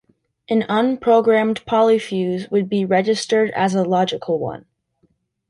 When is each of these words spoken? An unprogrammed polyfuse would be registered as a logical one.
An 0.49 0.63
unprogrammed 0.63 1.63
polyfuse 1.65 2.49
would 2.49 2.67
be 2.67 2.85
registered 2.85 3.51
as 3.51 3.75
a 3.75 3.83
logical 3.85 4.39
one. 4.39 4.65